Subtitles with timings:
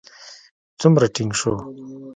[0.79, 1.53] څومره ټينګ شو.